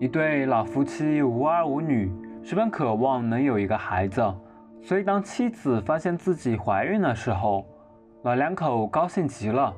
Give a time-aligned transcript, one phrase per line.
[0.00, 2.08] 一对老夫妻无儿无女，
[2.44, 4.22] 十分渴望能有一个孩子，
[4.80, 7.66] 所以当妻子发现自己怀孕的时候，
[8.22, 9.74] 老两口高兴极了。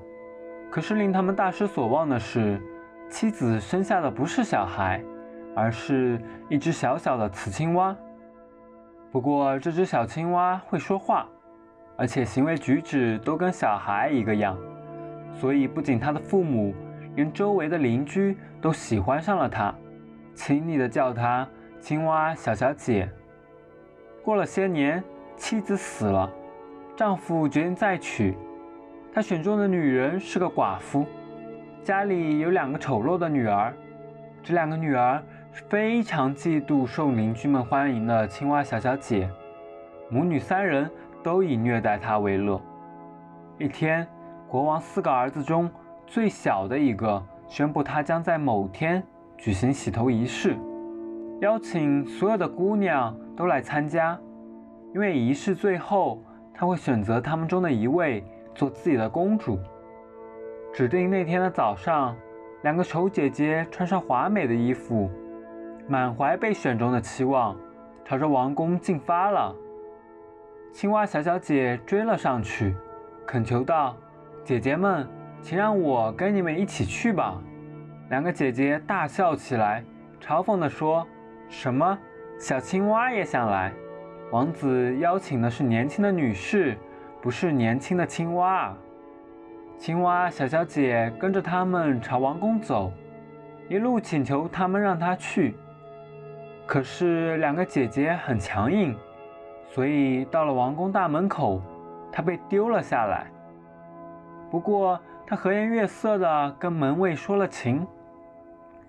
[0.70, 2.60] 可是令他们大失所望的是，
[3.08, 5.02] 妻子生下的不是小孩，
[5.56, 7.96] 而是一只小小的雌青蛙。
[9.10, 11.26] 不过这只小青蛙会说话，
[11.96, 14.54] 而且行为举止都跟小孩一个样，
[15.32, 16.74] 所以不仅他的父母，
[17.16, 19.74] 连周围的邻居都喜欢上了他。
[20.40, 21.46] 亲昵地叫她
[21.80, 23.06] 青蛙小小姐。
[24.24, 25.04] 过了些年，
[25.36, 26.32] 妻子死了，
[26.96, 28.34] 丈夫决定再娶。
[29.12, 31.04] 他选中的女人是个寡妇，
[31.82, 33.70] 家里有两个丑陋的女儿。
[34.42, 35.22] 这两个女儿
[35.68, 39.28] 非常嫉妒受邻居们欢迎的青蛙小小姐，
[40.08, 40.90] 母女三人
[41.22, 42.58] 都以虐待她为乐。
[43.58, 44.08] 一天，
[44.48, 45.70] 国王四个儿子中
[46.06, 49.02] 最小的一个宣布，他将在某天。
[49.40, 50.54] 举行洗头仪式，
[51.40, 54.20] 邀请所有的姑娘都来参加，
[54.94, 58.22] 因为仪式最后他会选择他们中的一位
[58.54, 59.58] 做自己的公主。
[60.74, 62.14] 指定那天的早上，
[62.64, 65.08] 两个丑姐姐穿上华美的衣服，
[65.88, 67.56] 满怀被选中的期望，
[68.04, 69.56] 朝着王宫进发了。
[70.70, 72.76] 青蛙小小姐追了上去，
[73.26, 73.96] 恳求道
[74.44, 75.08] ：“姐姐们，
[75.40, 77.42] 请让我跟你们一起去吧。”
[78.10, 79.84] 两个姐姐大笑起来，
[80.20, 81.06] 嘲讽地说
[81.48, 81.96] ：“什么？
[82.40, 83.72] 小青蛙也想来？
[84.32, 86.76] 王子邀请的是年轻的女士，
[87.22, 88.76] 不是年轻的青蛙。”
[89.78, 92.92] 青蛙小小姐跟着他们朝王宫走，
[93.68, 95.54] 一路请求他们让她去。
[96.66, 98.92] 可是两个姐姐很强硬，
[99.68, 101.62] 所以到了王宫大门口，
[102.10, 103.28] 她被丢了下来。
[104.50, 107.86] 不过她和颜悦色地跟门卫说了情。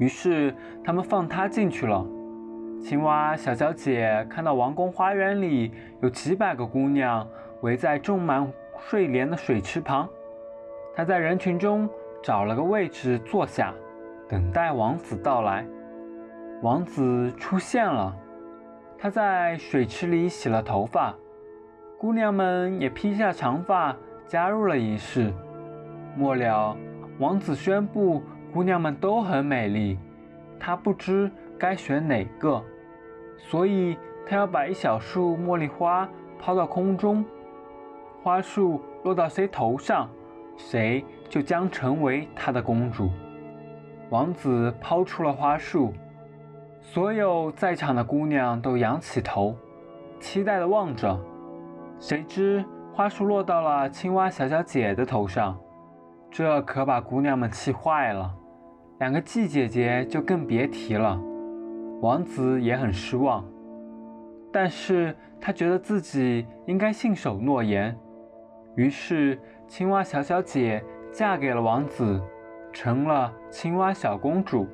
[0.02, 0.52] 于是
[0.83, 2.03] 他们放他进去了。
[2.81, 5.71] 青蛙小小姐看到王宫花园里
[6.02, 7.25] 有几百个姑娘
[7.61, 10.09] 围在种满睡莲的水池旁，
[10.95, 11.88] 她在人群中
[12.23, 13.75] 找了个位置坐下，
[14.28, 15.63] 等待王子到来。
[16.63, 18.17] 王子出现了，
[18.97, 21.16] 他在水池里洗了头发，
[22.00, 23.95] 姑娘们也披下长发
[24.25, 25.31] 加入了仪式。
[26.17, 26.75] 末了，
[27.19, 28.23] 王子宣布。
[28.53, 29.97] 姑娘们都很美丽，
[30.59, 32.62] 他不知该选哪个，
[33.38, 33.97] 所以
[34.28, 36.07] 他要把一小束茉莉花
[36.38, 37.23] 抛到空中，
[38.22, 40.09] 花束落到谁头上，
[40.57, 43.09] 谁就将成为他的公主。
[44.09, 45.94] 王子抛出了花束，
[46.81, 49.56] 所有在场的姑娘都仰起头，
[50.19, 51.17] 期待地望着。
[52.00, 55.57] 谁知花束落到了青蛙小小姐的头上，
[56.29, 58.35] 这可把姑娘们气坏了。
[59.01, 61.19] 两个季姐姐就更别提了，
[62.01, 63.44] 王子也很失望，
[64.53, 67.97] 但是他觉得自己应该信守诺言，
[68.75, 72.22] 于是青蛙小小姐嫁给了王子，
[72.72, 74.67] 成了青蛙小公主。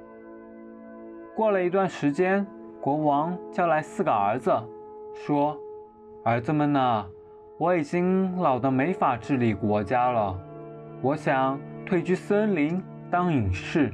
[1.33, 2.45] 过了一段时间，
[2.81, 4.51] 国王叫来四个儿子，
[5.13, 5.57] 说
[6.25, 7.05] ：“儿子们呐，
[7.57, 10.37] 我已经老得没法治理国家了，
[11.01, 13.89] 我想退居森林当隐士。”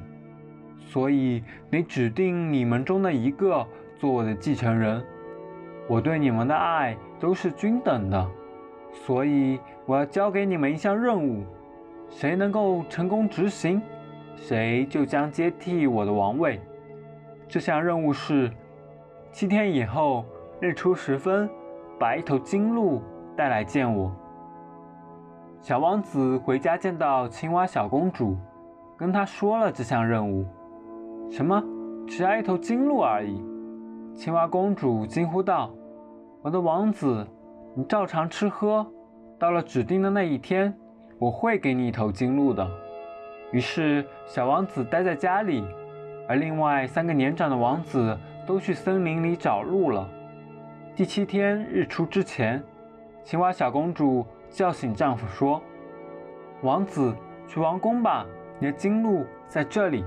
[0.85, 3.65] 所以得指定你们中的一个
[3.97, 5.03] 做我的继承人。
[5.87, 8.29] 我对你们的爱都是均等的，
[8.91, 11.43] 所以我要交给你们一项任务，
[12.09, 13.81] 谁能够成功执行，
[14.35, 16.61] 谁就将接替我的王位。
[17.47, 18.51] 这项任务是：
[19.31, 20.25] 七天以后
[20.59, 21.49] 日出时分，
[21.99, 23.01] 把一头金鹿
[23.35, 24.15] 带来见我。
[25.59, 28.37] 小王子回家见到青蛙小公主，
[28.97, 30.45] 跟她说了这项任务。
[31.33, 31.63] 什么？
[32.07, 33.43] 只要一头金鹿而已！
[34.13, 35.73] 青蛙公主惊呼道
[36.43, 37.27] ：“我的王子，
[37.73, 38.85] 你照常吃喝，
[39.39, 40.71] 到了指定的那一天，
[41.17, 42.69] 我会给你一头金鹿的。”
[43.51, 45.65] 于是，小王子待在家里，
[46.29, 48.15] 而另外三个年长的王子
[48.45, 50.07] 都去森林里找鹿了。
[50.95, 52.61] 第七天日出之前，
[53.23, 55.59] 青蛙小公主叫醒丈夫说
[56.61, 57.11] ：“王子，
[57.47, 58.23] 去王宫吧，
[58.59, 60.05] 你的金鹿在这里。”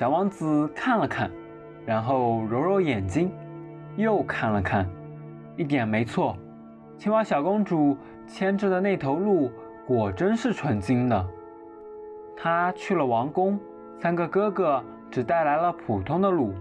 [0.00, 1.30] 小王子看了看，
[1.84, 3.30] 然后揉揉眼睛，
[3.96, 4.88] 又看了看，
[5.58, 6.34] 一点没错。
[6.96, 7.94] 青蛙小公主
[8.26, 9.52] 牵着的那头鹿
[9.86, 11.28] 果真是纯金的。
[12.34, 13.60] 她去了王宫，
[13.98, 16.54] 三个哥哥只带来了普通的鹿，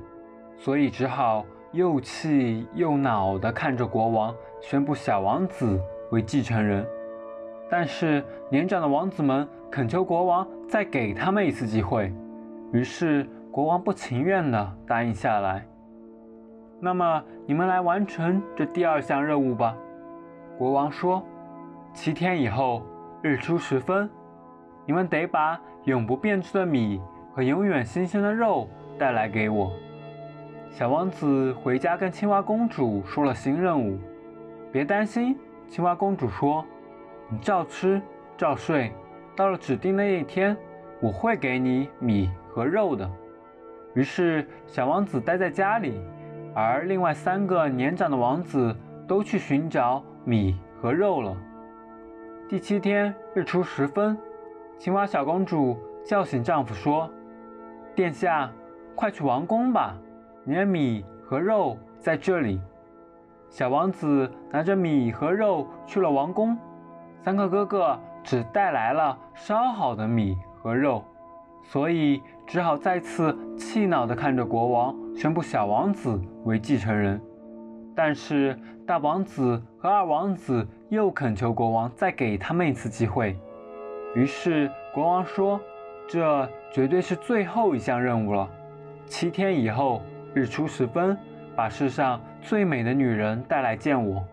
[0.58, 5.80] 所以只好又气又恼地看着国王宣布小王子
[6.12, 6.86] 为继承人。
[7.70, 12.14] 但是年长的王子们恳求国王再给他们一次机会。
[12.71, 15.66] 于是，国王不情愿地答应下来。
[16.80, 19.75] 那么你们来完成这第二项任务吧。
[20.57, 21.24] 国王说
[21.94, 22.83] ：“七天以后，
[23.21, 24.10] 日出时分，
[24.86, 27.01] 你们得把永不变质的米
[27.33, 29.71] 和永远新鲜的肉带来给我。”
[30.69, 33.98] 小王子回家跟青蛙公主说了新任务。
[34.71, 35.36] 别担心，
[35.68, 36.63] 青蛙公主说
[37.30, 38.00] ：“你照吃，
[38.38, 38.94] 照睡，
[39.36, 40.56] 到了指定那一天，
[41.01, 43.10] 我会给你米和肉的。”
[43.96, 46.01] 于是，小王子待在家里。
[46.56, 48.75] 而另外三个年长的王子
[49.07, 51.38] 都去寻找米和肉了。
[52.50, 54.18] 第七天日出时分，
[54.78, 57.10] 青蛙小公主叫醒丈夫说
[57.96, 58.52] ：“殿下，
[58.95, 59.95] 快去王宫吧，
[60.44, 62.60] 你的米和肉在这里。”
[63.48, 66.57] 小王子拿着米和肉去了王宫，
[67.24, 71.04] 三个哥哥只带来了烧好的米和肉。
[71.64, 77.22] 所以只好再次气恼地看着国王，宣布小王子为继承人。
[77.96, 78.58] 但是
[78.88, 83.38] 大王子和二王子又恳求国王再给他们一次机会。
[84.16, 85.60] 于是国王说
[86.10, 88.50] ：“这绝对是最后一项任务了。
[89.06, 90.02] 七天以后，
[90.34, 91.16] 日出时分，
[91.56, 94.24] 把世上最美的女人带来见我。”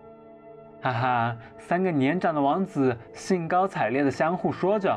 [0.80, 4.96] 哈哈，三个年长的王子兴高采烈地相互说着。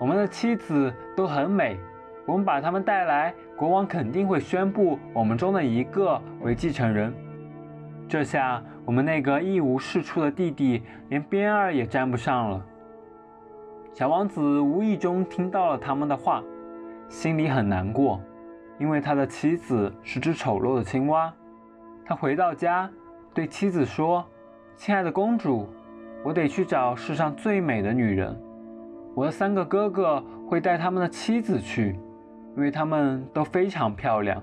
[0.00, 1.78] 我们的妻子都很美，
[2.24, 7.12] 我们把她们带来，国王肯定会宣布我们中的一个为继承人。
[8.08, 12.66] 这下我们那个一无是处的弟弟连边儿也沾不上了。
[13.92, 16.42] 小王子无意中听到了他们的话，
[17.06, 18.18] 心里很难过，
[18.78, 21.30] 因为他的妻子是只丑陋的青蛙。
[22.06, 22.90] 他回到家，
[23.34, 24.26] 对妻子说
[24.76, 25.68] ：“亲爱的公主，
[26.24, 28.34] 我得去找世上最美的女人。”
[29.14, 31.98] 我的三个哥哥会带他们的妻子去，
[32.56, 34.42] 因为他们都非常漂亮。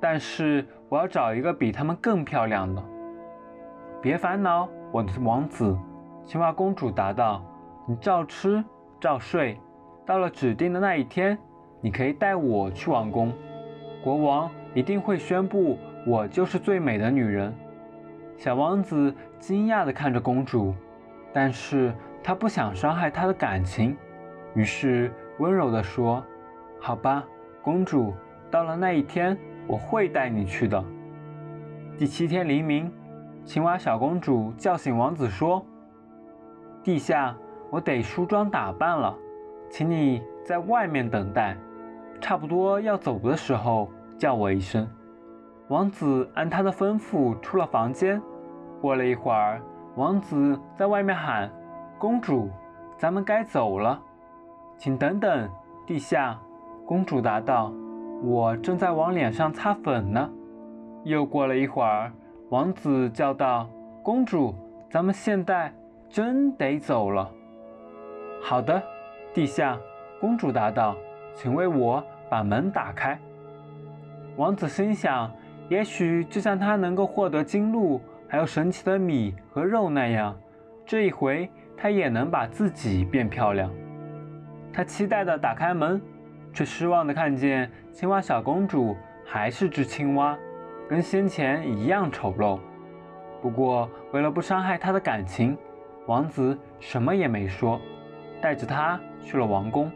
[0.00, 2.82] 但是我要找一个比他们更漂亮的。
[4.02, 5.76] 别烦恼，我的王子。
[6.24, 7.42] 青蛙公主答道
[7.86, 8.62] ：“你照吃，
[9.00, 9.58] 照睡。
[10.04, 11.38] 到了指定的那一天，
[11.80, 13.32] 你可以带我去王宫。
[14.02, 17.54] 国王一定会宣布我就是最美的女人。”
[18.36, 20.74] 小王子惊讶地看着公主，
[21.32, 21.94] 但是。
[22.24, 23.94] 他不想伤害她的感情，
[24.54, 26.24] 于是温柔地说
[26.80, 27.22] ：“好吧，
[27.60, 28.14] 公主，
[28.50, 29.36] 到了那一天，
[29.66, 30.82] 我会带你去的。”
[31.98, 32.90] 第七天黎明，
[33.44, 35.62] 青蛙小公主叫醒王子说
[36.82, 37.36] ：“陛下，
[37.70, 39.14] 我得梳妆打扮了，
[39.68, 41.54] 请你在外面等待，
[42.22, 44.88] 差不多要走的时候叫我一声。”
[45.68, 48.20] 王子按他的吩咐出了房间。
[48.80, 49.60] 过了一会儿，
[49.96, 51.50] 王子在外面喊。
[52.04, 52.50] 公主，
[52.98, 53.98] 咱们该走了，
[54.76, 55.48] 请等等，
[55.86, 56.38] 陛下。
[56.84, 57.72] 公主答道
[58.22, 60.30] ：“我正在往脸上擦粉呢。”
[61.04, 62.12] 又过了一会儿，
[62.50, 63.66] 王子叫道
[64.04, 64.54] ：“公主，
[64.90, 65.72] 咱们现在
[66.10, 67.26] 真得走了。”
[68.44, 68.82] 好的，
[69.32, 69.78] 陛下。
[70.20, 70.94] 公主答道
[71.34, 73.18] ：“请为我把门打开。”
[74.36, 75.32] 王子心想：
[75.70, 77.98] 也许就像他能够获得金鹿，
[78.28, 80.36] 还有神奇的米和肉那样，
[80.84, 81.50] 这一回。
[81.76, 83.70] 他也能把自己变漂亮。
[84.72, 86.00] 他期待地打开门，
[86.52, 90.36] 却失望地看见青蛙小公主还是只青蛙，
[90.88, 92.58] 跟先前一样丑陋。
[93.40, 95.56] 不过，为了不伤害她的感情，
[96.06, 97.80] 王子什么也没说，
[98.40, 99.90] 带着她去了王宫。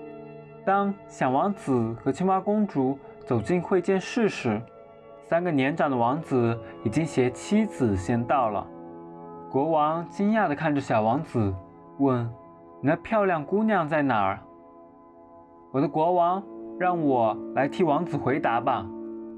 [0.65, 4.61] 当小王子和青蛙公主走进会见室时，
[5.25, 8.67] 三个年长的王子已经携妻子先到了。
[9.51, 11.55] 国王惊讶地看着小王子。
[11.99, 12.25] 问
[12.81, 14.41] ：“你那漂亮姑娘在哪儿？”
[15.73, 16.43] 我的国王
[16.79, 18.87] 让我来替王子回答吧。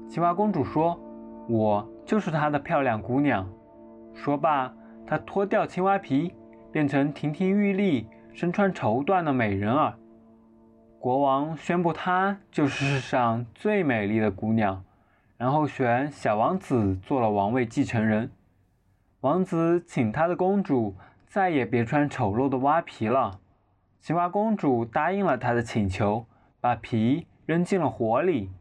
[0.07, 0.99] 青蛙公主说
[1.49, 3.47] ：“我就是他的漂亮姑娘。”
[4.13, 4.73] 说罢，
[5.05, 6.33] 她脱掉青蛙皮，
[6.71, 9.93] 变成亭亭玉立、身穿绸缎的美人儿。
[10.99, 14.83] 国王宣布她就是世上最美丽的姑娘，
[15.37, 18.31] 然后选小王子做了王位继承人。
[19.21, 20.95] 王子请他的公主。
[21.31, 23.39] 再也别穿丑陋的蛙皮了。
[24.01, 26.25] 青蛙公主答应了他的请求，
[26.59, 28.51] 把皮扔进了火里。